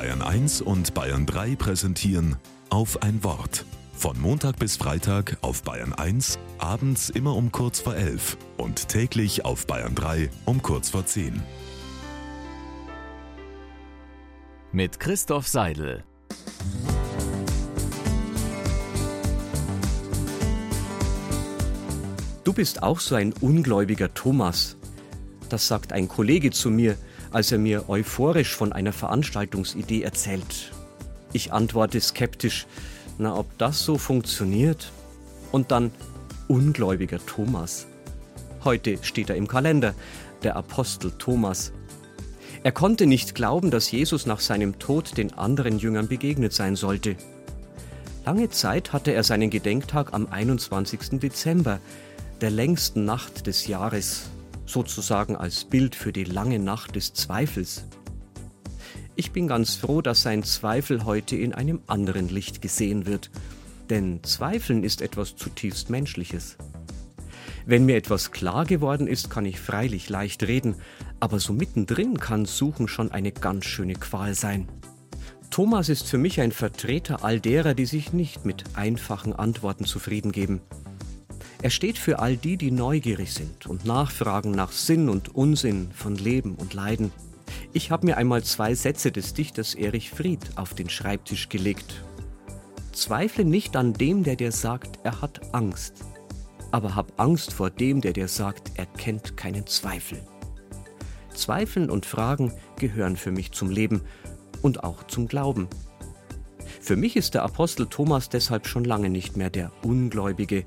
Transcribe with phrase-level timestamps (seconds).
[0.00, 2.36] Bayern 1 und Bayern 3 präsentieren
[2.70, 3.66] auf ein Wort.
[3.92, 9.44] Von Montag bis Freitag auf Bayern 1, abends immer um kurz vor 11 und täglich
[9.44, 11.42] auf Bayern 3 um kurz vor 10.
[14.72, 16.02] Mit Christoph Seidel.
[22.44, 24.78] Du bist auch so ein ungläubiger Thomas.
[25.50, 26.96] Das sagt ein Kollege zu mir,
[27.30, 30.72] als er mir euphorisch von einer Veranstaltungsidee erzählt.
[31.32, 32.66] Ich antworte skeptisch,
[33.18, 34.92] na ob das so funktioniert?
[35.52, 35.90] Und dann
[36.48, 37.86] ungläubiger Thomas.
[38.64, 39.94] Heute steht er im Kalender,
[40.42, 41.72] der Apostel Thomas.
[42.62, 47.16] Er konnte nicht glauben, dass Jesus nach seinem Tod den anderen Jüngern begegnet sein sollte.
[48.26, 51.20] Lange Zeit hatte er seinen Gedenktag am 21.
[51.20, 51.80] Dezember,
[52.40, 54.30] der längsten Nacht des Jahres,
[54.70, 57.84] sozusagen als Bild für die lange Nacht des Zweifels.
[59.16, 63.30] Ich bin ganz froh, dass sein Zweifel heute in einem anderen Licht gesehen wird,
[63.90, 66.56] denn Zweifeln ist etwas zutiefst Menschliches.
[67.66, 70.76] Wenn mir etwas klar geworden ist, kann ich freilich leicht reden,
[71.18, 74.68] aber so mittendrin kann Suchen schon eine ganz schöne Qual sein.
[75.50, 80.32] Thomas ist für mich ein Vertreter all derer, die sich nicht mit einfachen Antworten zufrieden
[80.32, 80.60] geben.
[81.62, 86.14] Er steht für all die, die neugierig sind und nachfragen nach Sinn und Unsinn von
[86.14, 87.12] Leben und Leiden.
[87.74, 92.02] Ich habe mir einmal zwei Sätze des Dichters Erich Fried auf den Schreibtisch gelegt.
[92.92, 95.94] Zweifle nicht an dem, der dir sagt, er hat Angst,
[96.70, 100.18] aber hab Angst vor dem, der dir sagt, er kennt keinen Zweifel.
[101.34, 104.00] Zweifeln und Fragen gehören für mich zum Leben
[104.62, 105.68] und auch zum Glauben.
[106.80, 110.64] Für mich ist der Apostel Thomas deshalb schon lange nicht mehr der Ungläubige,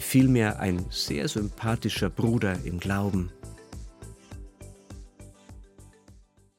[0.00, 3.30] vielmehr ein sehr sympathischer Bruder im Glauben.